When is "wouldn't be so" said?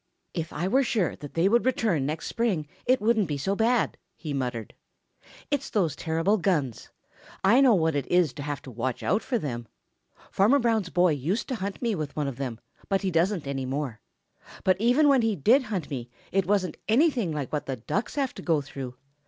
2.99-3.55